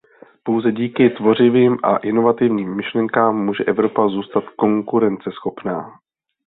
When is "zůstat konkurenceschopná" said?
4.07-5.91